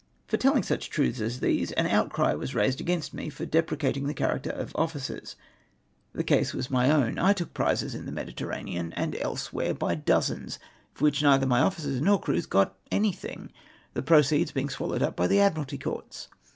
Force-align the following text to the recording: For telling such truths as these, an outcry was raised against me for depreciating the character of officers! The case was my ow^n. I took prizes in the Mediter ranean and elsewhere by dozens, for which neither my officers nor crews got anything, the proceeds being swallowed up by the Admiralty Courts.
For 0.25 0.37
telling 0.37 0.63
such 0.63 0.89
truths 0.89 1.19
as 1.21 1.41
these, 1.41 1.71
an 1.73 1.85
outcry 1.85 2.33
was 2.33 2.55
raised 2.55 2.81
against 2.81 3.13
me 3.13 3.29
for 3.29 3.45
depreciating 3.45 4.07
the 4.07 4.15
character 4.15 4.49
of 4.49 4.75
officers! 4.75 5.35
The 6.13 6.23
case 6.23 6.55
was 6.55 6.71
my 6.71 6.87
ow^n. 6.89 7.21
I 7.21 7.33
took 7.33 7.53
prizes 7.53 7.93
in 7.93 8.07
the 8.07 8.11
Mediter 8.11 8.47
ranean 8.47 8.93
and 8.95 9.15
elsewhere 9.17 9.75
by 9.75 9.93
dozens, 9.93 10.57
for 10.95 11.03
which 11.03 11.21
neither 11.21 11.45
my 11.45 11.59
officers 11.59 12.01
nor 12.01 12.19
crews 12.19 12.47
got 12.47 12.79
anything, 12.91 13.51
the 13.93 14.01
proceeds 14.01 14.51
being 14.51 14.69
swallowed 14.69 15.03
up 15.03 15.15
by 15.15 15.27
the 15.27 15.39
Admiralty 15.39 15.77
Courts. 15.77 16.29